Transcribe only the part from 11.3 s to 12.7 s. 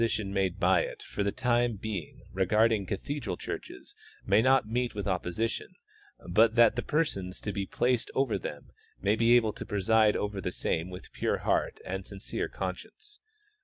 heart and sincere